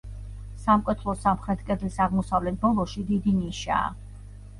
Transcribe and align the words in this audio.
სამკვეთლოს 0.61 1.19
სამხრეთ 1.25 1.61
კედლის 1.67 1.97
აღმოსავლეთ 2.05 2.57
ბოლოში 2.63 3.05
დიდი 3.11 3.35
ნიშაა. 3.43 3.93